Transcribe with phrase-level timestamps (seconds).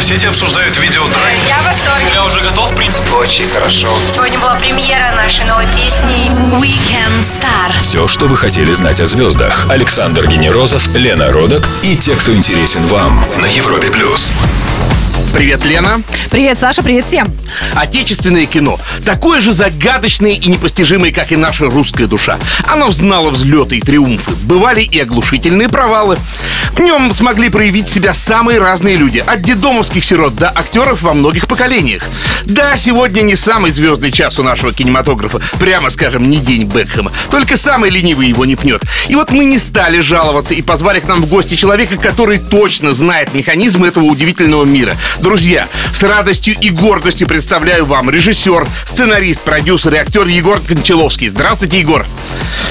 [0.00, 1.38] В сети обсуждают видео драйв.
[1.46, 2.06] Я в восторге.
[2.14, 3.10] Я уже готов, в принципе.
[3.10, 3.88] Очень хорошо.
[4.08, 7.82] Сегодня была премьера нашей новой песни Weekend Star.
[7.82, 9.66] Все, что вы хотели знать о звездах.
[9.68, 14.32] Александр Генерозов, Лена Родок и те, кто интересен вам на Европе плюс.
[15.32, 16.02] Привет, Лена.
[16.30, 17.26] Привет, Саша, привет всем.
[17.74, 18.78] Отечественное кино.
[19.04, 22.38] Такое же загадочное и непостижимое, как и наша русская душа.
[22.66, 24.32] Оно знало взлеты и триумфы.
[24.44, 26.18] Бывали и оглушительные провалы.
[26.72, 29.22] В нем смогли проявить себя самые разные люди.
[29.26, 32.02] От дедомовских сирот до актеров во многих поколениях.
[32.44, 35.40] Да, сегодня не самый звездный час у нашего кинематографа.
[35.58, 37.12] Прямо скажем, не день Бекхэма.
[37.30, 38.82] Только самый ленивый его не пнет.
[39.08, 42.92] И вот мы не стали жаловаться и позвали к нам в гости человека, который точно
[42.92, 44.96] знает механизмы этого удивительного мира.
[45.20, 51.28] Друзья, с радостью и гордостью представляю вам режиссер, сценарист, продюсер и актер Егор Кончаловский.
[51.28, 52.06] Здравствуйте, Егор.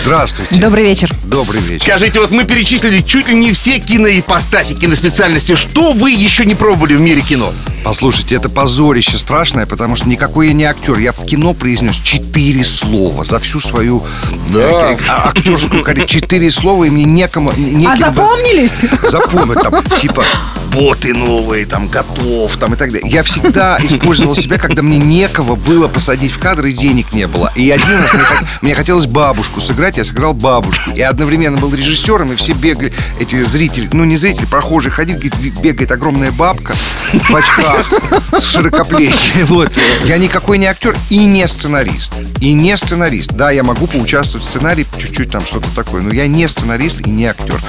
[0.02, 0.56] Здравствуйте.
[0.56, 1.12] Добрый вечер.
[1.26, 1.84] Добрый вечер.
[1.84, 5.56] Скажите, вот мы перечислили чуть ли не все киноипостаси, киноспециальности.
[5.56, 7.54] Что вы еще не пробовали в мире кино?
[7.84, 10.98] Послушайте, это позорище страшное, потому что никакой я не актер.
[10.98, 14.04] Я в кино произнес четыре слова за всю свою
[14.50, 14.60] Да.
[14.94, 16.08] э, а- актерскую карьеру.
[16.08, 17.52] Четыре слова, и мне некому...
[17.56, 18.84] неким А запомнились?
[19.08, 20.26] запомнить, там, типа,
[20.74, 23.10] боты новые, там, готов, там, и так далее.
[23.10, 27.52] Я всегда использовал себя, когда мне некого было посадить в кадр, и денег не было.
[27.56, 28.24] И один раз мне,
[28.62, 30.92] мне хотелось бабушку сыграть, я сыграл бабушку.
[30.92, 35.92] И одновременно был режиссером, и все бегали, эти зрители, ну, не зрители, прохожие ходили, бегает
[35.92, 36.74] огромная бабка
[37.14, 37.92] в очках,
[38.38, 39.44] с широкоплечьей.
[39.44, 39.72] Вот.
[40.06, 42.14] Я никакой не актер и не сценарист.
[42.40, 43.32] И не сценарист.
[43.34, 47.10] Да, я могу поучаствовать в сценарии, чуть-чуть там что-то такое, но я не сценарист и
[47.10, 47.60] не актер.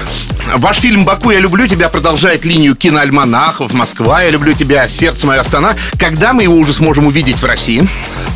[0.57, 1.31] Ваш фильм «Баку.
[1.31, 4.21] Я люблю тебя» продолжает линию киноальманахов «Москва.
[4.21, 4.85] Я люблю тебя.
[4.89, 5.77] Сердце мое Астана».
[5.97, 7.87] Когда мы его уже сможем увидеть в России?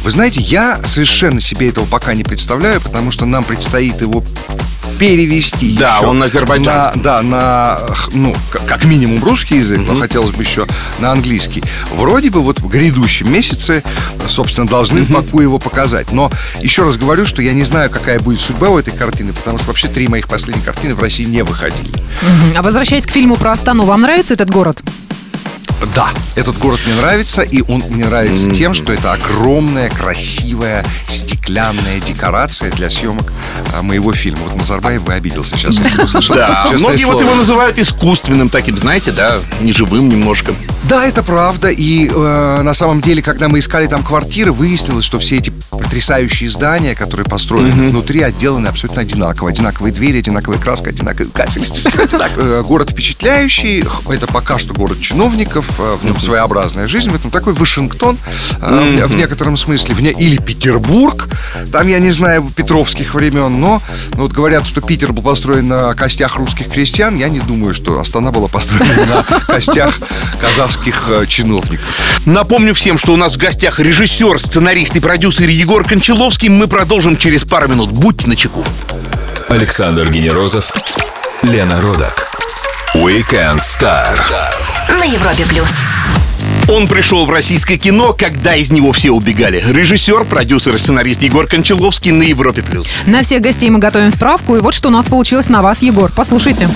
[0.01, 4.23] Вы знаете, я совершенно себе этого пока не представляю, потому что нам предстоит его
[4.99, 6.97] перевести Да, еще он на азербайджанском.
[6.97, 7.79] на- да, на,
[8.13, 8.35] ну,
[8.67, 10.65] как минимум русский язык, но хотелось бы еще
[10.99, 11.63] на английский.
[11.95, 13.83] Вроде бы вот в грядущем месяце,
[14.27, 16.11] собственно, должны в Баку его показать.
[16.11, 19.57] Но еще раз говорю, что я не знаю, какая будет судьба у этой картины, потому
[19.59, 21.89] что вообще три моих последних картины в России не выходили.
[22.55, 24.81] А возвращаясь к фильму про Астану, вам нравится этот город?
[25.93, 31.99] Да, этот город мне нравится, и он мне нравится тем, что это огромная, красивая, стеклянная
[31.99, 33.31] декорация для съемок
[33.73, 34.39] а, моего фильма.
[34.47, 36.35] Вот Назарбаев бы обиделся сейчас, услышал.
[36.35, 40.53] Да, многие вот его называют искусственным таким, знаете, да, неживым немножко.
[40.83, 41.69] Да, это правда.
[41.69, 46.49] И э, на самом деле, когда мы искали там квартиры, выяснилось, что все эти потрясающие
[46.49, 49.49] здания, которые построены внутри, отделаны абсолютно одинаково.
[49.49, 51.65] Одинаковые двери, одинаковая краска, одинаковый кафель.
[52.37, 53.83] Э, Город впечатляющий.
[54.09, 55.74] Это пока что город чиновников.
[55.79, 57.09] Э, В нем своеобразная жизнь.
[57.09, 58.17] В этом такой Вашингтон
[58.61, 59.95] э, в- в некотором смысле.
[59.95, 61.27] В не- Или Петербург.
[61.71, 63.59] Там, я не знаю, петровских времен.
[63.59, 63.81] Но
[64.13, 67.15] ну, вот говорят, что Питер был построен на костях русских крестьян.
[67.17, 69.95] Я не думаю, что Астана была построена на костях
[70.39, 71.85] казахских э, чиновников.
[72.25, 76.49] Напомню всем, что у нас в гостях режиссер, сценарист и продюсер Егор Кончаловский.
[76.49, 77.91] Мы продолжим через пару минут.
[77.91, 78.63] Будьте начеку.
[79.49, 80.73] Александр Генерозов,
[81.43, 82.34] Лена Родок.
[83.03, 84.07] Weekend Star.
[84.87, 85.67] На Европе плюс.
[86.69, 89.61] Он пришел в российское кино, когда из него все убегали.
[89.67, 92.63] Режиссер, продюсер и сценарист Егор Кончаловский на Европе+.
[92.63, 92.87] плюс.
[93.05, 96.09] На всех гостей мы готовим справку, и вот что у нас получилось на вас, Егор.
[96.15, 96.69] Послушайте.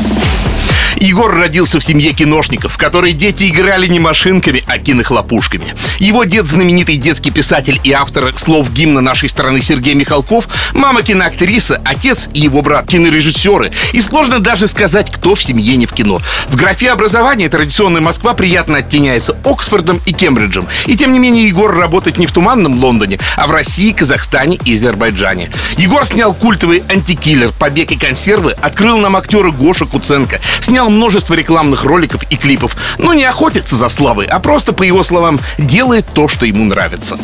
[0.99, 5.63] Егор родился в семье киношников, в которой дети играли не машинками, а кинохлопушками.
[5.97, 11.81] Его дед знаменитый детский писатель и автор слов гимна нашей страны Сергей Михалков, мама киноактриса,
[11.85, 13.71] отец и его брат кинорежиссеры.
[13.93, 16.19] И сложно даже сказать, кто в семье не в кино.
[16.49, 20.67] В графе образования традиционная Москва приятно оттеняется Оксфордом и Кембриджем.
[20.85, 24.75] И тем не менее Егор работает не в туманном Лондоне, а в России, Казахстане и
[24.75, 25.49] Азербайджане.
[25.77, 31.83] Егор снял культовый антикиллер «Побег и консервы», открыл нам актера Гоша Куценко, снял множество рекламных
[31.83, 32.75] роликов и клипов.
[32.97, 37.17] Но не охотится за славой, а просто, по его словам, делает то, что ему нравится.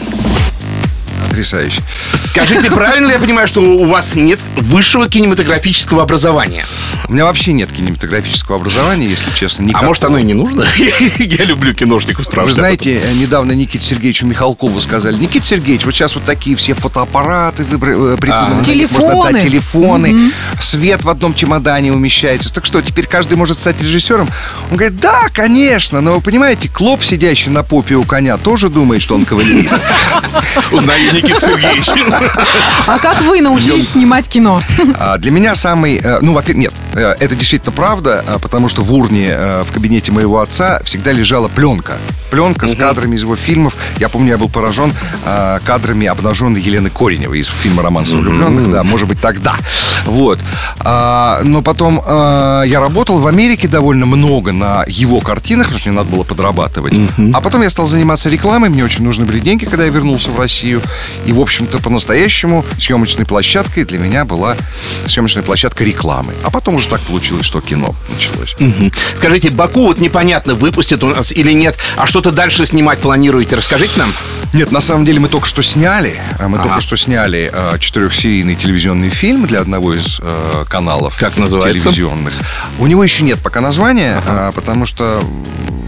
[1.28, 1.82] Потрясающе.
[2.14, 6.66] Скажите, правильно ли я понимаю, что у вас нет высшего кинематографического образования?
[7.08, 9.64] У меня вообще нет кинематографического образования, если честно.
[9.64, 9.88] А никакого.
[9.88, 10.66] может, оно и не нужно?
[11.20, 12.56] Я люблю киношников, Вы спрашивать.
[12.56, 17.64] знаете, э, недавно Никите Сергеевичу Михалкову сказали, Никита Сергеевич, вот сейчас вот такие все фотоаппараты
[17.64, 18.62] э, придуманы.
[18.62, 18.64] А.
[18.64, 19.40] Телефоны.
[19.40, 22.54] телефоны, свет в одном чемодане умещается.
[22.54, 24.28] Так что, теперь каждый может стать режиссером?
[24.72, 29.02] Он говорит, да, конечно, но вы понимаете, клоп, сидящий на попе у коня, тоже думает,
[29.02, 29.76] что он кавалерист.
[30.72, 31.90] Узнаю Никита Сергеевич.
[32.88, 34.62] А как вы научились снимать кино?
[34.98, 38.82] А, Для меня самый, э, ну, во-первых, нет, э, это действительно правда, а, потому что
[38.82, 41.98] в урне э, в кабинете моего отца всегда лежала пленка.
[42.32, 43.76] пленка с кадрами из его фильмов.
[43.98, 44.94] Я помню, я был поражен
[45.26, 48.72] э, кадрами обнаженной Елены Кореневой из фильма «Романс влюбленных».
[48.72, 49.56] Да, может быть, тогда.
[50.06, 50.40] Вот.
[50.80, 55.90] А, но потом а, я работал в Америке довольно много на его картинах, потому что
[55.90, 56.94] мне надо было подрабатывать.
[57.34, 60.40] А потом я стал заниматься рекламой, мне очень нужны были деньги, когда я вернулся в
[60.40, 60.82] Россию.
[61.26, 64.56] И, в общем-то, по-настоящему съемочной площадкой для меня была
[65.06, 66.34] съемочная площадка рекламы.
[66.44, 68.56] А потом уже так получилось, что кино началось.
[69.18, 73.56] Скажите, Баку вот непонятно, выпустят у нас или нет, а что-то дальше снимать планируете?
[73.56, 74.14] Расскажите нам.
[74.56, 76.70] Нет, на самом деле мы только что сняли, а мы Ага.
[76.70, 81.18] только что сняли э, четырехсерийный телевизионный фильм для одного из э, каналов.
[81.20, 81.90] Как называется?
[81.90, 82.34] Телевизионных.
[82.80, 85.22] У него еще нет пока названия, а, потому что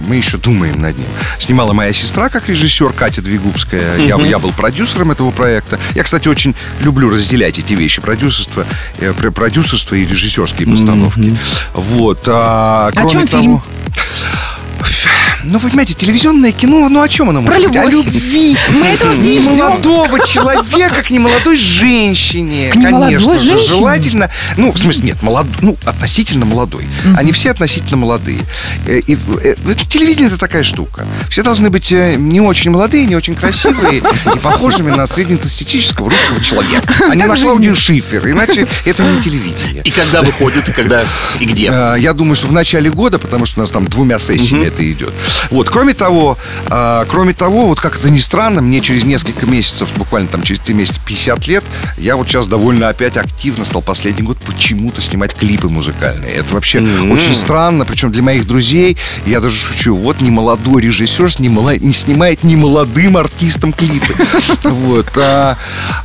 [0.06, 1.08] мы еще думаем над ним.
[1.40, 3.98] Снимала моя сестра как режиссер Катя Двигубская.
[4.00, 5.80] Я, я был продюсером этого проекта.
[5.96, 8.02] Я, кстати, очень люблю разделять эти вещи.
[8.02, 8.66] Продюсерство,
[9.00, 11.38] э, пр- продюсерство и режиссерские постановки.
[11.74, 12.24] Вот.
[12.28, 13.62] а, кроме чем того- фильм?
[15.50, 17.78] Ну, вы понимаете, телевизионное кино, ну о чем оно может Про быть?
[17.78, 18.06] О любовь.
[18.14, 18.58] любви.
[18.70, 19.56] Мы этого все и Не ждем.
[19.58, 22.70] молодого человека к немолодой женщине.
[22.72, 23.68] К немолодой Конечно же, женщине?
[23.68, 24.30] желательно.
[24.58, 26.86] Ну, в смысле, нет, молод, ну, относительно молодой.
[27.16, 28.40] Они все относительно молодые.
[28.86, 31.06] Э, И, э, это телевидение это такая штука.
[31.30, 34.00] Все должны быть э, не очень молодые, не очень красивые
[34.36, 38.28] и похожими на среднестатистического русского человека, а не Так на в Клаудию Шифер.
[38.30, 39.82] Иначе это не телевидение.
[39.86, 41.06] И когда выходит, и когда,
[41.40, 41.70] и где?
[41.72, 44.90] Э, Я думаю, что в начале года, потому что у нас там двумя сессиями это
[44.92, 45.14] идет.
[45.52, 46.38] Вот, кроме того,
[46.70, 50.60] э, кроме того, вот как это ни странно, мне через несколько месяцев, буквально там через
[50.62, 51.64] три месяца, 50 лет,
[51.98, 56.32] я вот сейчас довольно опять активно стал последний год почему-то снимать клипы музыкальные.
[56.32, 61.28] Это вообще очень странно, причем для моих друзей, я даже шучу, вот не молодой режиссер
[61.32, 64.14] снимала- не снимает не молодым артистам клипы.
[64.64, 65.08] Вот.
[65.18, 65.58] а,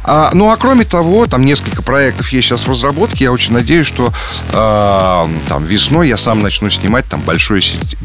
[0.05, 3.25] а, ну, а кроме того, там несколько проектов есть сейчас в разработке.
[3.25, 4.13] Я очень надеюсь, что
[4.53, 7.97] а, там весной я сам начну снимать там большое, сет-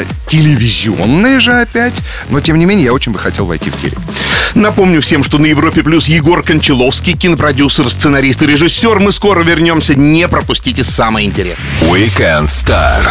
[0.00, 1.94] большое телевизионное же опять.
[2.28, 3.98] Но, тем не менее, я очень бы хотел войти в телек.
[4.54, 9.00] Напомню всем, что на Европе Плюс Егор Кончаловский, кинопродюсер, сценарист и режиссер.
[9.00, 11.66] Мы скоро вернемся, не пропустите самое интересное.
[11.82, 13.04] Weekend Star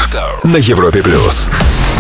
[0.43, 1.49] на Европе плюс.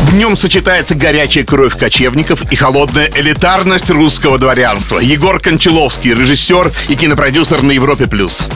[0.07, 4.97] Днем сочетается горячая кровь кочевников и холодная элитарность русского дворянства.
[4.97, 8.07] Егор Кончаловский, режиссер и кинопродюсер на Европе+.
[8.07, 8.47] плюс.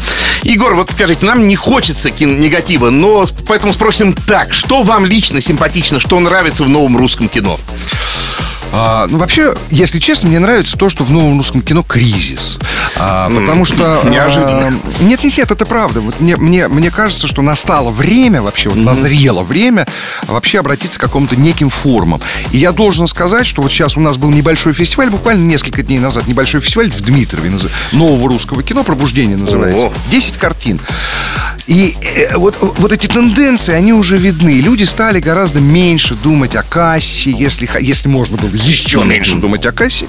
[0.41, 4.51] Егор, вот скажите, нам не хочется кин- негатива, но поэтому спросим так.
[4.53, 7.59] Что вам лично симпатично, что нравится в новом русском кино?
[8.75, 12.57] А, ну, вообще, если честно, мне нравится то, что в новом русском кино кризис.
[12.97, 14.01] А, потому что...
[14.03, 14.73] а, неожиданно.
[15.01, 16.01] Нет, нет, нет, это правда.
[16.01, 19.87] Вот мне, мне, мне кажется, что настало время вообще, вот назрело время
[20.23, 22.19] вообще обратиться к какому-то неким формам.
[22.51, 25.99] И я должен сказать, что вот сейчас у нас был небольшой фестиваль, буквально несколько дней
[25.99, 27.51] назад, небольшой фестиваль в Дмитрове
[27.91, 29.91] нового русского кино «Пробуждение» называется.
[30.09, 30.79] 10 картин.
[31.67, 34.59] И э, вот, вот эти тенденции, они уже видны.
[34.59, 39.71] Люди стали гораздо меньше думать о кассе, если, если можно было еще меньше думать о
[39.71, 40.07] кассе.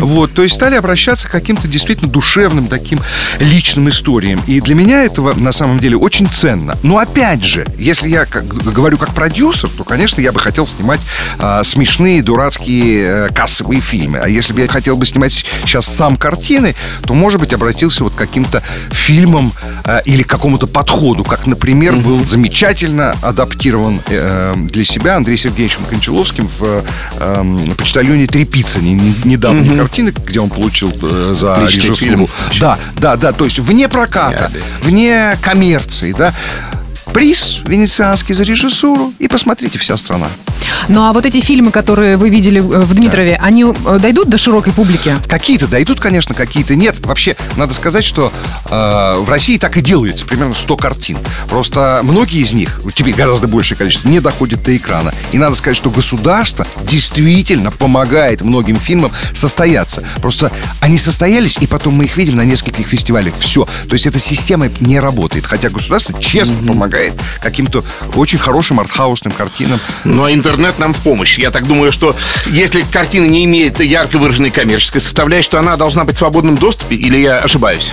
[0.00, 3.00] Вот, то есть стали обращаться к каким-то действительно душевным таким
[3.38, 4.40] личным историям.
[4.46, 6.76] И для меня этого на самом деле очень ценно.
[6.82, 11.00] Но опять же, если я как- говорю как продюсер, то, конечно, я бы хотел снимать
[11.38, 14.18] а, смешные, дурацкие э, кассовые фильмы.
[14.18, 16.74] А если бы я хотел бы снимать сейчас сам картины,
[17.06, 19.52] то, может быть, обратился вот к каким-то фильмам
[19.84, 25.84] э, или к какому-то подходу, как, например, был замечательно адаптирован э, для себя Андрей Сергеевичем
[25.90, 26.84] Кончаловским в
[27.18, 28.94] э, «Почтальоне Трепицыне».
[28.94, 31.96] Не- Недавние картины, где он получил э, за Отличный режиссуру.
[32.26, 32.28] фильм.
[32.60, 34.50] Да, да, да, то есть вне проката,
[34.82, 36.32] вне коммерции, да.
[37.12, 40.28] Приз венецианский за режиссуру, и посмотрите «Вся страна».
[40.88, 44.38] Ну а вот эти фильмы, которые вы видели э, в Дмитрове, они э, дойдут до
[44.38, 45.16] широкой публики?
[45.28, 47.04] Какие-то дойдут, конечно, какие-то нет.
[47.04, 48.32] Вообще, надо сказать, что
[48.70, 51.18] э, в России так и делается, примерно 100 картин.
[51.48, 55.12] Просто многие из них, теперь гораздо большее количество, не доходят до экрана.
[55.32, 60.04] И надо сказать, что государство действительно помогает многим фильмам состояться.
[60.20, 63.34] Просто они состоялись, и потом мы их видим на нескольких фестивалях.
[63.38, 63.64] Все.
[63.64, 65.46] То есть эта система не работает.
[65.46, 69.80] Хотя государство честно помогает каким-то очень хорошим артхаусным картинам.
[70.04, 70.32] Ну, а
[70.66, 71.38] интернет нам в помощь.
[71.38, 72.14] Я так думаю, что
[72.46, 76.96] если картина не имеет ярко выраженной коммерческой составляющей, то она должна быть в свободном доступе,
[76.96, 77.92] или я ошибаюсь?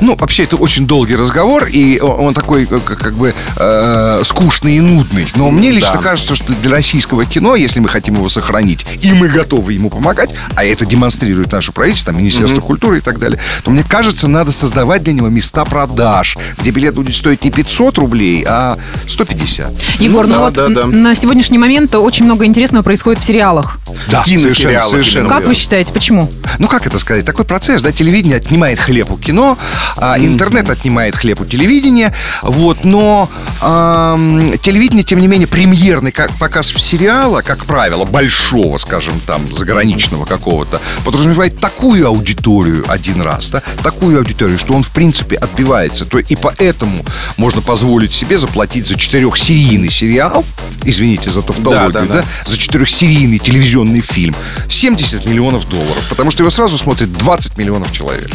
[0.00, 4.80] Ну, вообще, это очень долгий разговор, и он такой, как, как бы, э, скучный и
[4.80, 5.26] нудный.
[5.36, 5.98] Но мне лично Да.
[5.98, 10.30] кажется, что для российского кино, если мы хотим его сохранить, и мы готовы ему помогать,
[10.56, 14.50] а это демонстрирует наше правительство, там, Министерство культуры и так далее, то мне кажется, надо
[14.52, 18.76] создавать для него места продаж, где билет будет стоить не 500 рублей, а
[19.08, 19.72] 150.
[20.00, 20.86] Егор, ну, да, вот да, да.
[20.86, 23.78] на сегодняшний момент очень много интересного происходит в сериалах.
[24.08, 24.54] Да, киносериалах.
[24.54, 25.28] совершенно, совершенно.
[25.28, 26.30] Как вы считаете, почему?
[26.58, 27.24] Ну, как это сказать?
[27.24, 29.58] Такой процесс, да, телевидение отнимает хлеб у кино,
[29.96, 33.28] а интернет отнимает хлеб у телевидения, вот, но
[33.60, 40.24] ам, телевидение, тем не менее, премьерный как показ сериала, как правило, большого, скажем, там, заграничного
[40.24, 46.04] какого-то, подразумевает такую аудиторию один раз, да, такую аудиторию, что он, в принципе, отбивается.
[46.04, 47.04] То, и поэтому
[47.36, 50.44] можно позволить себе заплатить за четырехсерийный сериал,
[50.84, 52.24] извините за тавтологию, Да, да, да, да.
[52.46, 54.34] за четырехсерийный телевизионный фильм
[54.68, 58.30] 70 миллионов долларов, потому что его сразу смотрит 20 миллионов человек.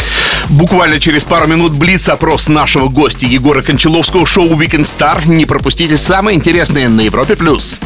[0.50, 5.27] Буквально через пару минут блиц-опрос нашего гостя Егора Кончаловского шоу Weekend Star.
[5.27, 7.36] Не пропустите самое интересное на Европе+.
[7.36, 7.79] плюс.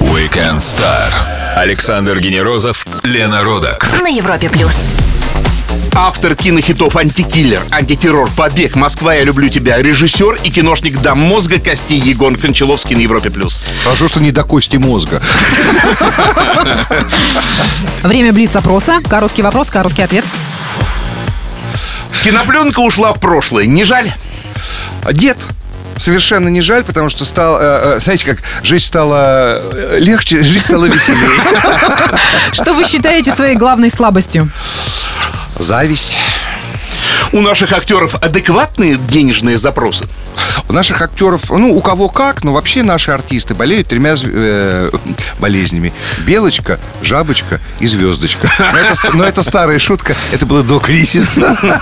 [0.00, 1.08] Weekend Star.
[1.56, 3.88] Александр Генерозов, Лена Родак.
[4.02, 4.76] На Европе плюс.
[5.94, 11.98] Автор кинохитов «Антикиллер», «Антитеррор», «Побег», «Москва, я люблю тебя», режиссер и киношник до мозга костей
[11.98, 13.30] Егор Кончаловский на Европе+.
[13.30, 13.64] плюс.
[13.84, 15.22] Хорошо, что не до кости мозга.
[18.02, 19.00] Время блиц-опроса.
[19.08, 20.24] Короткий вопрос, короткий ответ.
[22.22, 23.66] Кинопленка ушла в прошлое.
[23.66, 24.12] Не жаль?
[25.12, 25.38] Нет,
[25.98, 30.64] совершенно не жаль, потому что стал, э, э, знаете, как жизнь стала э, легче, жизнь
[30.64, 31.40] стала веселее.
[32.52, 34.50] Что вы считаете своей главной слабостью?
[35.58, 36.16] Зависть.
[37.32, 40.06] У наших актеров адекватные денежные запросы?
[40.68, 44.90] У наших актеров, ну, у кого как, но вообще наши артисты болеют тремя э,
[45.38, 45.92] болезнями.
[46.26, 48.50] Белочка, жабочка и звездочка.
[48.72, 51.80] Но это, но это старая шутка, это было до кризиса.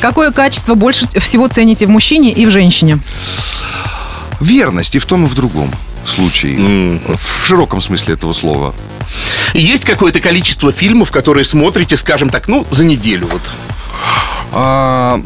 [0.00, 2.98] Какое качество больше всего цените в мужчине и в женщине?
[4.40, 5.70] Верность и в том, и в другом
[6.08, 7.00] случае.
[7.16, 8.74] В широком смысле этого слова.
[9.54, 13.42] Есть какое-то количество фильмов, которые смотрите, скажем так, ну, за неделю вот?
[14.52, 15.20] А,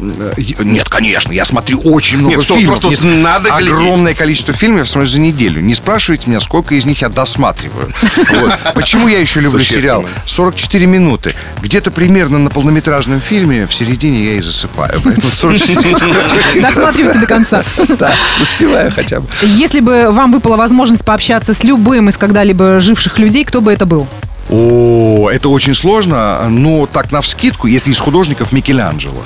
[0.59, 2.81] нет, конечно, я смотрю очень много Нет, что, фильмов.
[2.81, 3.71] просто Не- надо глядеть.
[3.73, 5.61] Огромное количество фильмов я смотрю за неделю.
[5.61, 7.93] Не спрашивайте меня, сколько из них я досматриваю.
[8.31, 8.73] Вот.
[8.73, 10.01] Почему я еще люблю сериал?
[10.01, 10.25] Существенно.
[10.25, 11.35] 44 минуты.
[11.61, 14.99] Где-то примерно на полнометражном фильме в середине я и засыпаю.
[15.03, 16.61] Поэтому 44 минуты.
[16.61, 17.63] Досматривайте до конца.
[17.99, 19.27] Да, успеваю хотя бы.
[19.41, 23.85] Если бы вам выпала возможность пообщаться с любым из когда-либо живших людей, кто бы это
[23.85, 24.07] был?
[24.49, 29.23] О, это очень сложно, но так навскидку, если из художников Микеланджело.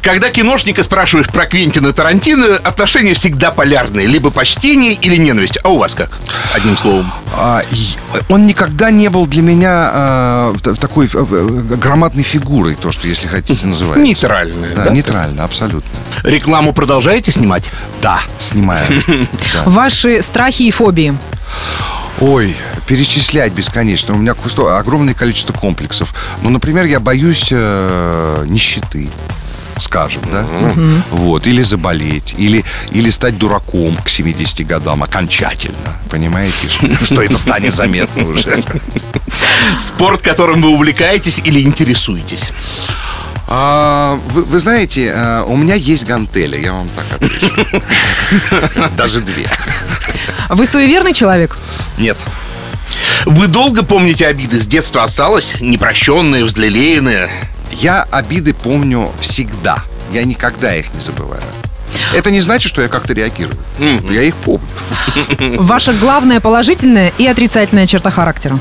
[0.00, 4.06] Когда киношника спрашиваешь про Квентина Тарантино, отношения всегда полярные.
[4.06, 5.58] Либо почтение или ненависть.
[5.62, 6.10] А у вас как?
[6.54, 7.12] Одним словом.
[7.36, 7.62] А,
[8.28, 11.24] он никогда не был для меня а, такой э,
[11.80, 14.04] громадной фигурой, то, что, если хотите, называется.
[14.04, 14.90] Нейтральная, Да, да?
[14.90, 15.90] нейтрально, абсолютно.
[16.24, 17.64] Рекламу продолжаете снимать?
[18.02, 18.86] Да, снимаю.
[19.66, 21.16] Ваши страхи и фобии?
[22.20, 22.54] Ой,
[22.86, 24.14] перечислять бесконечно.
[24.14, 26.14] У меня кусто- огромное количество комплексов.
[26.42, 29.08] Ну, например, я боюсь э, нищеты
[29.80, 30.46] скажем, да?
[31.10, 35.96] Вот, или заболеть, или, или стать дураком к 70 годам окончательно.
[36.08, 38.62] Понимаете, что- что это станет заметно уже.
[39.80, 42.50] Спорт, которым вы увлекаетесь или интересуетесь?
[43.48, 47.50] А, вы, вы знаете, а, у меня есть гантели, я вам так отвечу.
[48.96, 49.48] Даже две.
[50.48, 51.58] Вы суеверный человек?
[51.98, 52.18] Нет.
[53.24, 54.60] Вы долго помните обиды?
[54.60, 55.54] С детства осталось?
[55.60, 57.30] Непрощенные, взлелеянные?
[57.70, 59.78] Я обиды помню всегда.
[60.12, 61.42] Я никогда их не забываю.
[62.14, 63.56] Это не значит, что я как-то реагирую.
[64.10, 64.66] Я их помню.
[65.58, 68.58] Ваша главная положительная и отрицательная черта характера?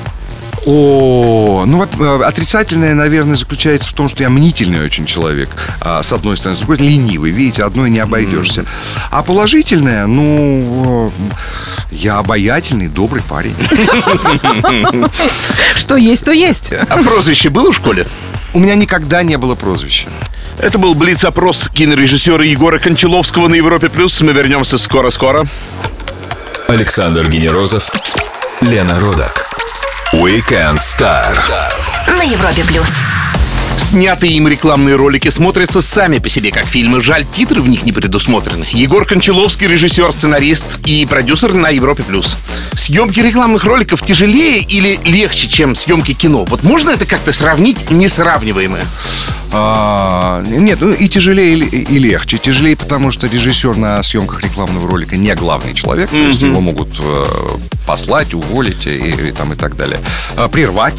[0.66, 5.50] О, ну вот э, отрицательное, наверное, заключается в том, что я мнительный очень человек.
[5.82, 7.32] а, с одной стороны, с другой ленивый.
[7.32, 8.66] Видите, одной не обойдешься.
[9.10, 13.56] А положительное, ну, э, я обаятельный, добрый парень.
[15.76, 16.72] Что есть, то есть.
[16.74, 18.06] А прозвище было в школе?
[18.54, 20.10] У меня никогда не было прозвища.
[20.60, 23.90] Это был Блиц-опрос кинорежиссера Егора Кончаловского на Европе+.
[23.90, 24.22] плюс.
[24.22, 25.48] Мы вернемся скоро-скоро.
[26.68, 27.92] Александр Генерозов,
[28.62, 29.48] Лена Родак.
[30.22, 31.36] Weekend Star.
[32.08, 32.88] На Европе плюс.
[33.76, 37.02] Снятые им рекламные ролики смотрятся сами по себе как фильмы.
[37.02, 38.68] Жаль, титры в них не предусмотрены.
[38.72, 42.04] Егор Кончаловский, режиссер, сценарист и продюсер на Европе+.
[42.04, 42.38] плюс.
[42.76, 46.46] Съемки рекламных роликов тяжелее или легче, чем съемки кино?
[46.46, 48.86] Вот можно это как-то сравнить несравниваемое?
[49.52, 52.38] А, нет, ну и тяжелее, и, и легче.
[52.38, 56.12] Тяжелее, потому что режиссер на съемках рекламного ролика не главный человек.
[56.12, 57.26] То есть его могут э,
[57.86, 60.00] послать, уволить и, и там и так далее.
[60.36, 60.94] А, прервать,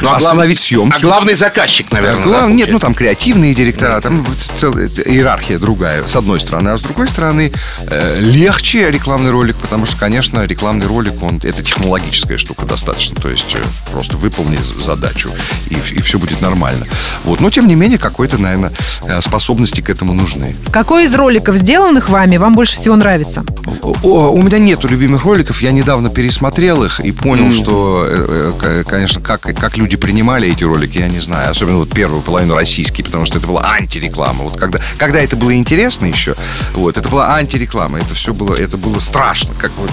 [0.00, 0.96] Ну, а глав- остановить съемки.
[0.96, 2.24] А главный заказчик, наверное.
[2.24, 6.70] Глав- да, Нет, ну там креативные директора, там вот целая иерархия другая, с одной стороны.
[6.70, 7.52] А с другой стороны,
[7.90, 13.16] э, легче рекламный ролик, потому что, конечно, рекламный ролик, он это технологическая штука достаточно.
[13.20, 15.30] То есть э, просто выполни задачу,
[15.70, 16.86] и, и все будет нормально.
[17.24, 17.40] Вот.
[17.40, 20.56] Но, тем не менее, какой-то, наверное, э, способности к этому нужны.
[20.70, 23.44] Какой из роликов, сделанных вами, вам больше всего нравится?
[23.82, 28.84] О, у меня нету любимых роликов, я недавно пересмотрел их и понял, что, э, э,
[28.86, 31.52] конечно, как, как люди принимали эти ролики, я не знаю.
[31.52, 34.44] Особенно вот первую половину российские, потому что это была антиреклама.
[34.44, 36.34] Вот когда, когда это было интересно еще,
[36.74, 37.96] вот, это была антиреклама.
[37.98, 39.54] Это все было, это было страшно.
[39.58, 39.90] Как вот.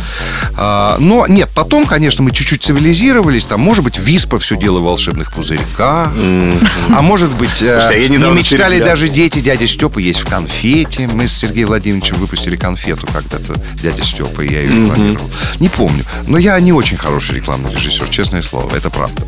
[0.57, 3.45] А, но нет, потом, конечно, мы чуть-чуть цивилизировались.
[3.45, 6.09] Там, может быть, Виспа все дело в волшебных пузырьках.
[6.09, 11.07] А может быть, э, Слушайте, а не мечтали даже дети дяди Степы есть в конфете.
[11.07, 15.29] Мы с Сергеем Владимировичем выпустили конфету когда-то дядя Степа, и я ее рекламировал.
[15.61, 16.03] Не помню.
[16.27, 19.24] Но я не очень хороший рекламный режиссер, честное слово, это правда.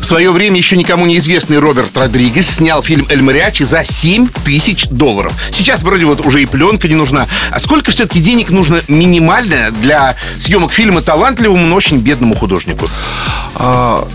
[0.00, 4.86] В свое время еще никому неизвестный Роберт Родригес снял фильм «Эль Мариачи» за 7 тысяч
[4.88, 5.32] долларов.
[5.50, 7.26] Сейчас вроде вот уже и пленка не нужна.
[7.50, 12.88] А сколько все-таки денег нужно минимально для съемок фильма талантливому, но очень бедному художнику?
[13.54, 14.06] А,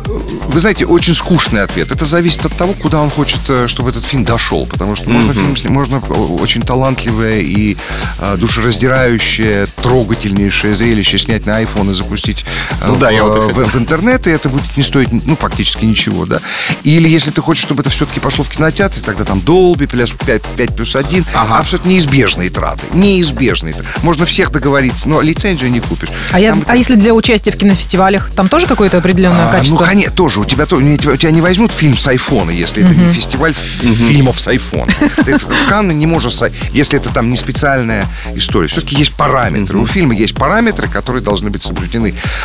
[0.48, 1.92] Вы знаете, очень скучный ответ.
[1.92, 4.66] Это зависит от того, куда он хочет, э, чтобы этот фильм дошел.
[4.68, 7.76] Потому что можно фильм сня- можно очень талантливое и
[8.20, 12.46] а, душераздирающее, трогательнейшее зрелище снять на iPhone и запустить
[12.82, 15.10] э, Ну да, в, я вот и в- в интернет, и это будет не стоить,
[15.12, 16.40] ну, практически ничего, да.
[16.84, 20.42] Или если ты хочешь, чтобы это все-таки пошло в кинотеатре, тогда там Dolby, плюс 5,
[20.58, 21.58] 5 плюс 1, Ага.
[21.60, 22.86] абсолютно неизбежные траты.
[22.94, 23.74] Неизбежные.
[24.02, 26.10] Можно всех договориться, но лицензию не купишь.
[26.32, 29.80] А, я, Там- а если для участия в кинофестивалях, там тоже какое-то определенное а, качество?
[29.80, 30.40] Ну, конечно, тоже.
[30.40, 33.52] У тебя, то- не- у тебя не возьмут фильм с айфона, если это не фестиваль
[33.52, 34.92] ф- фильмов с айфона.
[35.26, 36.34] Ты в Канны не можешь,
[36.72, 38.06] если это там не специальная
[38.36, 38.68] история.
[38.68, 39.78] Все-таки есть параметры.
[39.80, 41.93] У фильма есть параметры, которые должны быть соблюдены,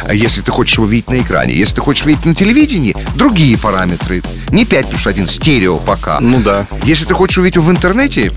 [0.07, 1.55] а если ты хочешь его видеть на экране.
[1.55, 4.23] Если ты хочешь видеть на телевидении, другие параметры.
[4.51, 6.21] Не 5 плюс 1, стерео пока.
[6.21, 6.67] Ну да.
[6.85, 8.33] Если ты хочешь увидеть его в интернете,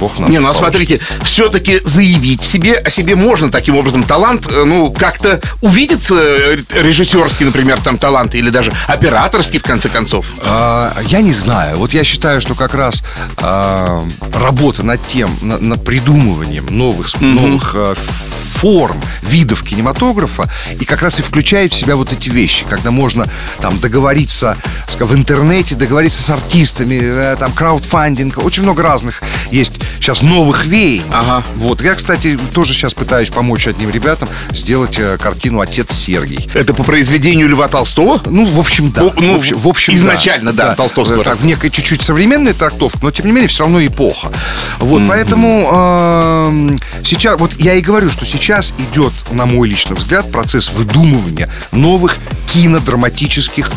[0.00, 4.02] бог нам Не, ну а смотрите, все-таки заявить себе о себе можно таким образом.
[4.02, 9.88] Талант, э, ну, как-то увидится э, режиссерский, например, там талант, или даже операторский, в конце
[9.88, 10.26] концов.
[10.44, 11.76] А, Я не знаю.
[11.76, 13.02] Вот я считаю, что как раз
[13.38, 14.02] а,
[14.34, 17.94] работа над тем, на- над придумыванием новых, с- новых а,
[18.62, 23.26] форм, видов кинематографа, и как раз и включает в себя вот эти вещи, когда можно
[23.60, 24.56] там договориться
[25.00, 31.02] в интернете, договориться с артистами, э, там краудфандинг, очень много разных есть сейчас новых веяний.
[31.10, 31.42] Ага.
[31.56, 31.82] Вот.
[31.82, 36.48] Я, кстати, тоже сейчас пытаюсь помочь одним ребятам сделать э, картину «Отец Сергий».
[36.54, 38.20] Это по произведению Льва Толстого?
[38.26, 39.02] Ну, в общем, да.
[39.02, 41.44] Ну, ну, в общем, в общем, изначально, да, Толстовского Так, рассказа.
[41.44, 44.30] в некой чуть-чуть современной трактовке, но тем не менее все равно эпоха.
[44.78, 50.30] Вот, поэтому эм, сейчас, вот я и говорю, что сейчас идет, на мой личный взгляд,
[50.30, 52.18] процесс выдумывания новых
[52.52, 53.72] кинодраматических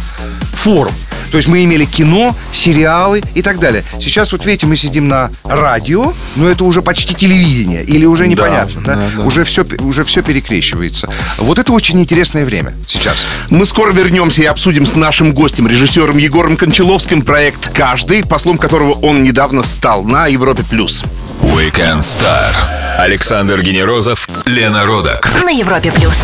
[0.54, 0.94] форм.
[1.36, 3.84] То есть мы имели кино, сериалы и так далее.
[4.00, 8.82] Сейчас вот видите, мы сидим на радио, но это уже почти телевидение или уже непонятно,
[8.82, 8.96] да?
[8.96, 9.24] да, да.
[9.24, 11.10] Уже все, уже все перекрещивается.
[11.38, 13.18] Вот это очень интересное время сейчас.
[13.50, 18.94] Мы скоро вернемся и обсудим с нашим гостем, режиссером Егором Кончаловским, проект «Каждый», послом которого
[18.94, 20.64] он недавно стал на Европе+.
[20.64, 21.04] плюс.
[21.42, 22.54] Weekend Star.
[22.98, 25.30] Александр Генерозов, Лена Родак.
[25.44, 26.16] На Европе плюс.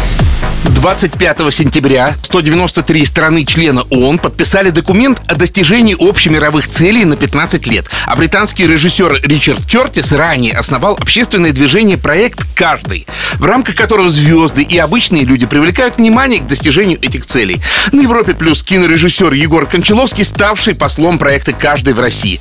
[0.63, 7.85] 25 сентября 193 страны-члена ООН подписали документ о достижении общемировых целей на 15 лет.
[8.05, 14.61] А британский режиссер Ричард Кертис ранее основал общественное движение «Проект Каждый», в рамках которого звезды
[14.61, 17.61] и обычные люди привлекают внимание к достижению этих целей.
[17.91, 22.39] На Европе плюс кинорежиссер Егор Кончаловский, ставший послом проекта «Каждый» в России.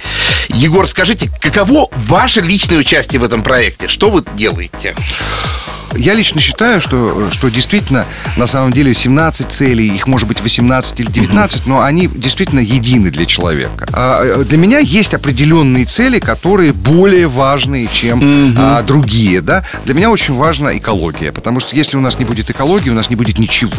[0.49, 3.89] Егор, скажите, каково ваше личное участие в этом проекте?
[3.89, 4.95] Что вы делаете?
[5.97, 11.01] Я лично считаю, что, что действительно, на самом деле, 17 целей, их может быть 18
[11.01, 13.87] или 19, но они действительно едины для человека.
[13.93, 19.41] А, э, для меня есть определенные цели, которые более важные, чем а, другие.
[19.41, 19.65] Да?
[19.85, 23.11] Для меня очень важна экология, потому что если у нас не будет экологии, у нас
[23.11, 23.73] не будет ничего.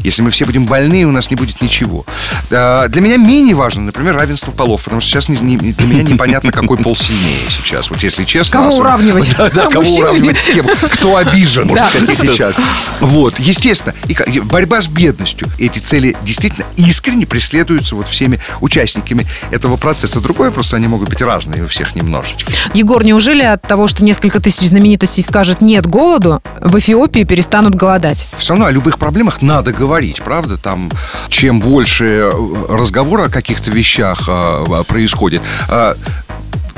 [0.00, 2.04] Если мы все будем больны, у нас не будет ничего.
[2.50, 6.02] А, для меня менее важно, например, равенство полов, потому что сейчас не- не- для меня
[6.02, 7.90] непонятно, какой пол сильнее сейчас.
[7.90, 8.52] Вот если честно.
[8.52, 9.28] Кого особенно- уравнивать?
[9.38, 10.66] Да, да, кого уравнивать с кем?
[10.66, 11.57] Кто обижен?
[11.64, 11.84] Да.
[11.84, 12.60] Может, как и сейчас.
[13.00, 13.94] Вот, естественно.
[14.06, 15.48] И борьба с бедностью.
[15.58, 20.20] Эти цели действительно искренне преследуются вот всеми участниками этого процесса.
[20.20, 22.50] Другое просто они могут быть разные у всех немножечко.
[22.74, 28.26] Егор, неужели от того, что несколько тысяч знаменитостей скажет «нет голоду», в Эфиопии перестанут голодать?
[28.38, 30.56] Все равно о любых проблемах надо говорить, правда?
[30.56, 30.90] Там,
[31.28, 32.30] чем больше
[32.68, 35.94] разговора о каких-то вещах э, происходит, э,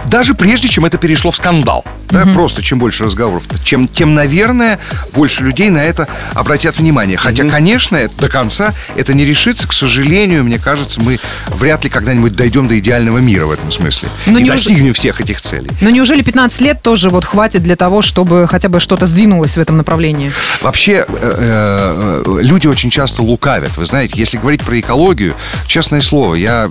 [0.07, 1.85] даже прежде, чем это перешло в скандал.
[2.11, 4.81] Да, Просто чем больше разговоров, чем, тем, наверное,
[5.13, 7.17] больше людей на это обратят внимание.
[7.17, 9.69] Хотя, конечно, это до конца это не решится.
[9.69, 14.09] К сожалению, мне кажется, мы вряд ли когда-нибудь дойдем до идеального мира в этом смысле.
[14.27, 15.71] Но и неуж- достигнем всех этих целей.
[15.81, 19.61] Но неужели 15 лет тоже вот хватит для того, чтобы хотя бы что-то сдвинулось в
[19.61, 20.33] этом направлении?
[20.63, 23.77] Вообще, э, э, люди очень часто лукавят.
[23.77, 25.35] Вы знаете, если говорить про экологию,
[25.67, 26.69] честное слово, я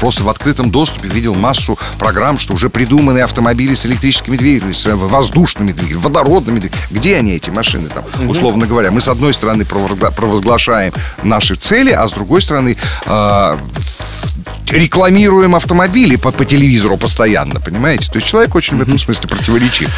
[0.00, 4.86] просто в открытом доступе видел массу программ, что уже придуманы автомобили с электрическими двигателями, с
[4.86, 6.98] э, воздушными двигателями, водородными двигателями.
[6.98, 8.90] Где они, эти машины там, условно говоря?
[8.90, 12.76] Мы, с одной стороны, провозгла- провозглашаем наши цели, а с другой стороны,
[13.06, 13.58] э,
[14.70, 18.10] рекламируем автомобили по, по телевизору постоянно, понимаете?
[18.10, 19.90] То есть человек очень в этом смысле противоречив.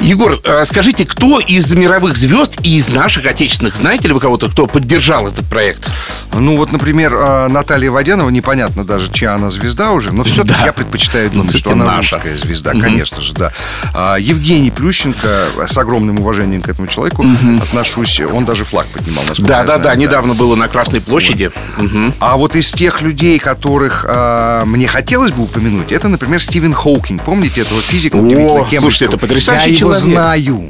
[0.00, 4.48] Егор, э, скажите, кто из мировых звезд и из наших отечественных, знаете ли вы кого-то,
[4.48, 5.88] кто поддержал этот проект?
[6.32, 10.66] Ну вот, например, э, Наталья Водянова, непонятно даже, чья она звезда уже, но все-таки Да.
[10.66, 12.14] я предпочитаю думать, всё-таки что она наша.
[12.16, 13.52] русская звезда, конечно же, да.
[13.94, 17.26] А, Евгений Плющенко, с огромным уважением к этому человеку
[17.62, 21.02] отношусь, он даже флаг поднимал, насколько Да, я да, знаю, да, недавно было на Красной
[21.02, 21.50] площади.
[21.76, 22.14] Мгм.
[22.20, 27.22] А вот из тех людей, которых э, мне хотелось бы упомянуть, это, например, Стивен Хоукинг.
[27.22, 28.16] Помните этого физика?
[28.16, 29.89] О, слушайте, это потрясающий его человек.
[29.92, 30.68] Знаю.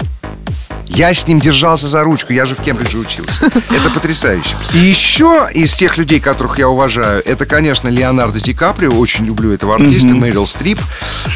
[0.93, 3.47] Я с ним держался за ручку, я же в Кембридже учился.
[3.71, 4.57] Это потрясающе.
[4.75, 9.53] И еще из тех людей, которых я уважаю, это, конечно, Леонардо Ди Каприо, очень люблю
[9.53, 10.79] этого артиста, Мэрил Стрип,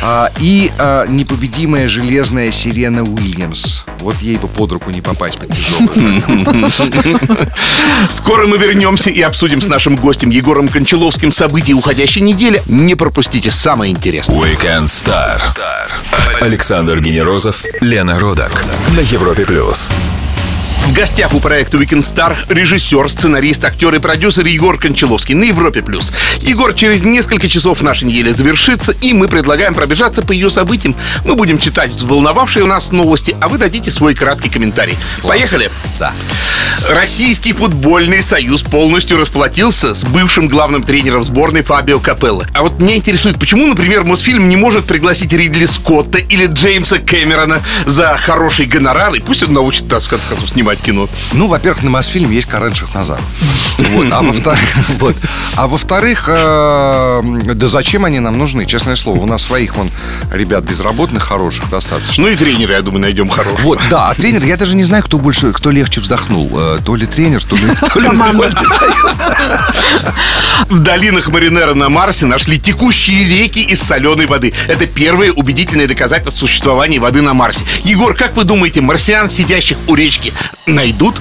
[0.02, 3.84] а, и а, непобедимая железная Сирена Уильямс.
[4.00, 6.22] Вот ей бы под руку не попасть под тяжелую.
[8.10, 12.62] Скоро мы вернемся и обсудим с нашим гостем Егором Кончаловским события уходящей недели.
[12.66, 14.36] Не пропустите самое интересное.
[14.36, 15.40] Weekend Star.
[16.40, 18.64] Александр Генерозов, Лена Родак
[18.94, 19.90] на Европе плюс.
[20.84, 25.82] В гостях у проекта Weekend Star режиссер, сценарист, актер и продюсер Егор Кончаловский на Европе+.
[25.82, 26.12] плюс.
[26.40, 30.94] Егор, через несколько часов наша неделя завершится, и мы предлагаем пробежаться по ее событиям.
[31.24, 34.96] Мы будем читать взволновавшие нас новости, а вы дадите свой краткий комментарий.
[35.22, 35.70] Поехали?
[35.98, 36.12] Да.
[36.88, 42.46] Российский футбольный союз полностью расплатился с бывшим главным тренером сборной Фабио Капелло.
[42.52, 47.62] А вот меня интересует, почему, например, Мосфильм не может пригласить Ридли Скотта или Джеймса Кэмерона
[47.86, 51.08] за хороший гонорар, и пусть он научит нас, в конце концов, снимать кино.
[51.32, 53.24] Ну, во-первых, на Мосфильме есть Карен Шахназаров.
[53.78, 54.08] Вот.
[54.10, 54.60] А во-вторых,
[54.98, 55.16] вот.
[55.56, 57.22] а во-вторых, э,
[57.54, 59.20] да зачем они нам нужны, честное слово.
[59.20, 59.90] У нас своих вон
[60.32, 62.24] ребят безработных хороших достаточно.
[62.24, 63.60] Ну и тренера, я думаю, найдем хорошего.
[63.62, 66.50] Вот, да, а тренер, я даже не знаю, кто больше, кто легче вздохнул.
[66.54, 68.08] Э, То ли тренер, то ли, то ли.
[70.68, 74.52] В долинах Маринера на Марсе нашли текущие реки из соленой воды.
[74.68, 77.62] Это первое убедительное доказательство существования воды на Марсе.
[77.84, 80.32] Егор, как вы думаете, марсиан, сидящих у речки,
[80.66, 81.20] найдут?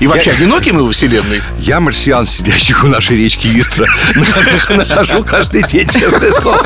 [0.00, 1.40] И вообще, одиноки мы во Вселенной?
[1.58, 3.86] Я марсиан, сидящих у нашей речки Истра,
[4.70, 6.62] нахожу каждый день, честное слово.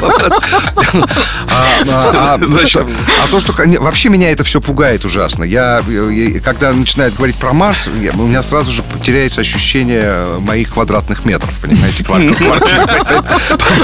[1.48, 2.34] А, а, а?
[2.34, 5.44] А то, что вообще меня это все пугает ужасно.
[5.44, 10.70] Я, я- когда начинают говорить про Марс, я- у меня сразу же теряется ощущение моих
[10.72, 13.24] квадратных метров, понимаете, квар- квартиры.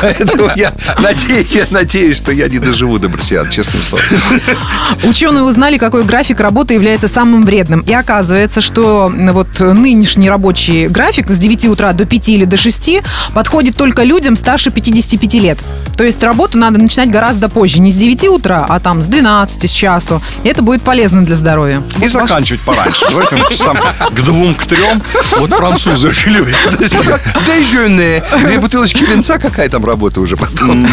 [0.01, 1.67] Поэтому я надеюсь, я
[2.17, 4.03] что я не доживу до марсиан, честное слово.
[5.05, 7.81] Ученые узнали, какой график работы является самым вредным.
[7.81, 13.03] И оказывается, что вот нынешний рабочий график с 9 утра до 5 или до 6
[13.35, 15.59] подходит только людям старше 55 лет.
[15.97, 17.81] То есть работу надо начинать гораздо позже.
[17.81, 20.21] Не с 9 утра, а там с 12, с часу.
[20.45, 21.83] И это будет полезно для здоровья.
[22.03, 23.07] И заканчивать пораньше.
[23.09, 23.79] Давай там часам
[24.11, 25.03] к двум, к трем.
[25.39, 26.57] Вот французы очень любят.
[27.47, 28.23] Дежурные.
[28.45, 30.87] Две бутылочки винца, какая там работа уже потом.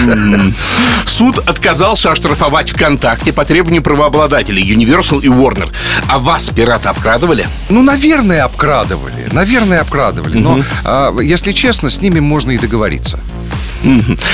[1.05, 5.69] Суд отказался оштрафовать ВКонтакте по требованию правообладателей Universal и Warner.
[6.07, 7.45] А вас пираты обкрадывали?
[7.69, 9.27] Ну, наверное, обкрадывали.
[9.31, 10.37] Наверное, обкрадывали.
[10.37, 13.19] Но, а, если честно, с ними можно и договориться.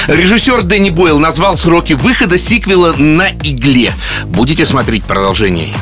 [0.07, 3.93] Режиссер Дэнни Бойл назвал сроки выхода сиквела «На игле».
[4.25, 5.73] Будете смотреть продолжение?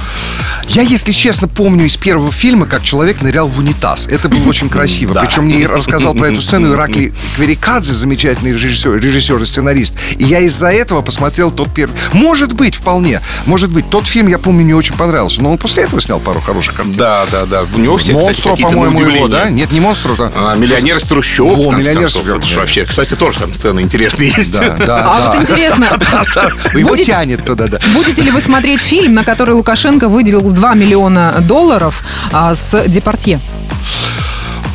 [0.68, 4.08] Я, если честно, помню из первого фильма, как человек нырял в унитаз.
[4.08, 5.14] Это было очень красиво.
[5.14, 5.22] Да.
[5.22, 9.96] Причем мне рассказал про эту сцену Иракли Кверикадзе, замечательный режиссер, режиссер и сценарист.
[10.18, 11.96] И я из-за этого посмотрел тот первый.
[12.14, 13.22] Может быть, вполне.
[13.46, 13.90] Может быть.
[13.90, 15.42] Тот фильм, я помню, мне очень понравился.
[15.42, 16.96] Но он после этого снял пару хороших картин.
[16.96, 17.66] Да, да, да.
[17.74, 19.50] У него все, Монстро, по-моему, его, да?
[19.50, 20.32] Нет, не монстр, это...
[20.36, 21.50] А, миллионер из трущоб.
[21.50, 22.24] Конце «Миллионер из концов.
[22.24, 22.38] трущоб».
[22.40, 24.52] Это ж Вообще, кстати, тоже там сцены интересные есть.
[24.52, 25.32] Да, да, А да.
[25.32, 25.86] вот интересно,
[26.78, 27.80] Его тянет туда, да.
[27.94, 33.40] будете ли вы смотреть фильм, на который Лукашенко выделил 2 миллиона долларов а, с Депардье?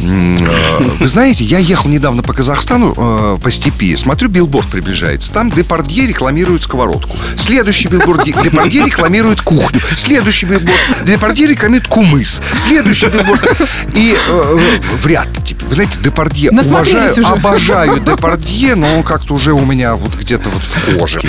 [0.01, 0.37] Э,
[1.01, 5.33] Вы знаете, я ехал недавно по Казахстану, э, по степи, смотрю, билборд приближается.
[5.33, 7.17] Там Депардье рекламирует сковородку.
[7.37, 9.81] Следующий билборд Де- Депардье рекламирует кухню.
[9.97, 12.41] Следующий билборд Депардье рекламирует кумыс.
[12.57, 13.43] Следующий билборд...
[13.95, 15.57] И э, вряд ли.
[15.73, 17.23] Вы знаете, Депардье уважаю, уже.
[17.23, 21.23] обожаю Депардье, но он как-то уже у меня вот где-то вот в коже.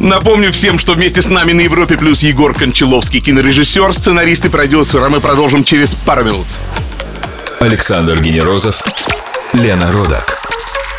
[0.00, 5.04] Напомню всем, что вместе с нами на Европе плюс Егор Кончаловский, кинорежиссер, сценарист и продюсер.
[5.04, 6.46] А мы продолжим через пару минут.
[7.60, 8.82] Александр Генерозов,
[9.52, 10.40] Лена Родак.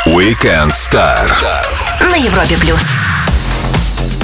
[0.06, 1.28] Weekend Star.
[2.02, 2.82] На Европе плюс.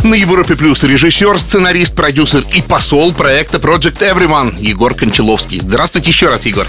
[0.03, 5.59] На Европе Плюс режиссер, сценарист, продюсер и посол проекта Project Everyone Егор Кончаловский.
[5.59, 6.67] Здравствуйте еще раз, Егор.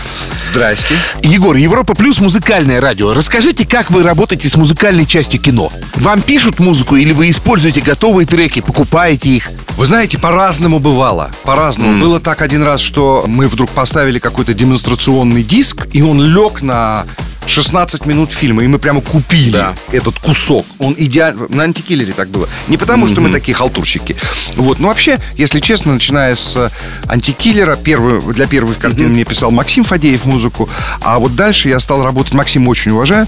[0.50, 0.94] Здрасте.
[1.22, 3.12] Егор, Европа Плюс музыкальное радио.
[3.12, 5.70] Расскажите, как вы работаете с музыкальной частью кино?
[5.96, 9.50] Вам пишут музыку или вы используете готовые треки, покупаете их?
[9.76, 11.30] Вы знаете, по-разному бывало.
[11.44, 12.00] По-разному.
[12.00, 17.06] Было так один раз, что мы вдруг поставили какой-то демонстрационный диск, и он лег на
[17.48, 19.74] 16 минут фильма, и мы прямо купили Да.
[19.92, 20.66] этот кусок.
[20.78, 21.46] Он идеально...
[21.48, 22.48] На антикиллере так было.
[22.68, 24.16] Не потому, что мы такие халтурщики.
[24.56, 24.78] Вот.
[24.78, 26.70] Но вообще, если честно, начиная с э,
[27.06, 30.68] антикиллера, первую, для первых картин мне писал Максим Фадеев музыку,
[31.00, 32.34] а вот дальше я стал работать...
[32.34, 33.26] Максим очень уважаю,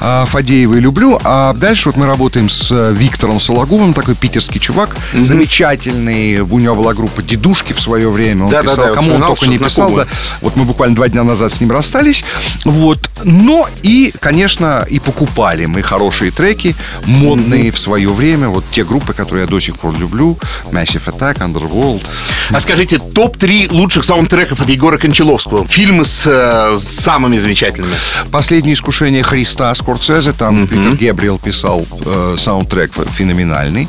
[0.00, 4.60] а, Фадеева и люблю, а дальше вот мы работаем с э, Виктором Сологубовым, такой питерский
[4.60, 6.40] чувак, замечательный.
[6.40, 8.44] У него была группа «Дедушки» в свое время.
[8.44, 9.90] Он Да-да-да, писал, я кому он только не писал.
[9.94, 10.06] Да.
[10.40, 12.24] Вот мы буквально два дня назад с ним расстались.
[12.64, 13.10] Вот.
[13.24, 16.74] Но и, конечно, и покупали мы хорошие треки,
[17.06, 18.48] модные в свое время.
[18.48, 20.38] Вот те группы, которые я до сих пор люблю.
[20.70, 22.04] Massive Attack, Underworld.
[22.50, 25.66] А скажите, топ-3 лучших саундтреков от Егора Кончаловского.
[25.66, 27.94] Фильмы с, э, самыми замечательными.
[28.30, 30.32] Последнее искушение Христа Скорцезе.
[30.32, 33.88] Там Питер Гебриэл писал э, саундтрек феноменальный.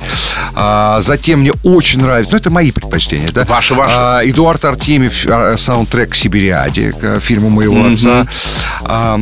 [0.55, 3.45] А, затем мне очень нравится, ну это мои предпочтения, да?
[3.45, 3.93] Ваши, ваши.
[3.95, 8.27] А, Эдуард Артемьев, а, саундтрек Сибириаде, фильму моего отца.
[8.83, 9.19] А,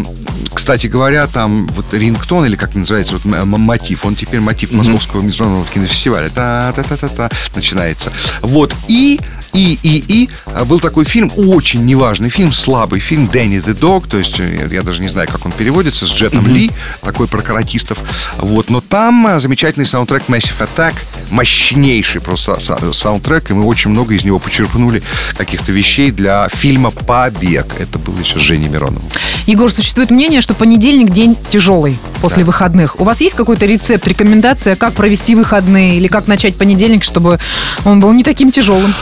[0.58, 5.72] кстати говоря, там вот рингтон, или как называется, вот мотив, он теперь мотив Московского международного
[5.72, 6.30] кинофестиваля.
[6.30, 8.12] Та-та-та-та-та начинается.
[8.42, 8.74] Вот.
[8.88, 9.20] И
[9.54, 14.08] и, и, и а, был такой фильм, очень неважный фильм, слабый фильм «Дэнни the Dog»,
[14.10, 17.42] то есть э, я даже не знаю, как он переводится, с Джетом Ли, такой про
[17.42, 17.98] каратистов.
[18.38, 20.94] Вот, но там а, замечательный саундтрек Massive Attack,
[21.30, 25.02] мощнейший просто са- саундтрек, и мы очень много из него почерпнули
[25.38, 27.68] каких-то вещей для фильма «Побег».
[27.80, 29.04] Это было еще с Женей Мироновым.
[29.46, 33.00] Егор, существует мнение, что понедельник день тяжелый после выходных.
[33.00, 37.40] У вас есть какой-то рецепт, рекомендация, как провести выходные или как начать понедельник, чтобы
[37.86, 38.94] он был не таким тяжелым?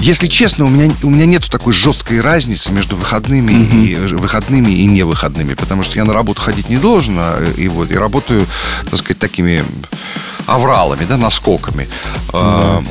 [0.00, 4.86] Если честно, у меня, у меня нету такой жесткой разницы между выходными, и, выходными и
[4.86, 8.46] невыходными, потому что я на работу ходить не должен, а, и, вот, и работаю,
[8.84, 9.64] так сказать, такими
[10.46, 11.88] авралами, да, наскоками.
[12.32, 12.82] А,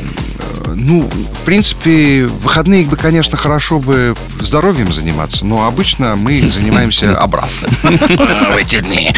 [0.75, 1.09] ну,
[1.41, 7.67] в принципе, в выходные бы, конечно, хорошо бы здоровьем заниматься, но обычно мы занимаемся обратно.
[7.81, 9.13] В эти дни.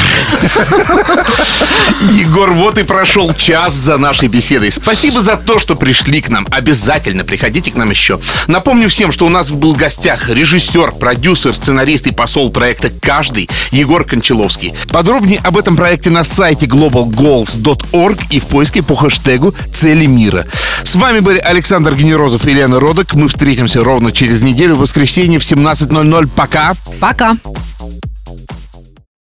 [2.11, 4.71] Егор, вот и прошел час за нашей беседой.
[4.71, 6.47] Спасибо за то, что пришли к нам.
[6.51, 8.19] Обязательно приходите к нам еще.
[8.47, 13.49] Напомню всем, что у нас был в гостях режиссер, продюсер, сценарист и посол проекта «Каждый»
[13.71, 14.73] Егор Кончаловский.
[14.89, 20.45] Подробнее об этом проекте на сайте globalgoals.org и в поиске по хэштегу «Цели мира».
[20.83, 23.13] С вами были Александр Генерозов и Лена Родок.
[23.13, 26.27] Мы встретимся ровно через неделю в воскресенье в 17.00.
[26.35, 26.73] Пока!
[26.99, 27.35] Пока.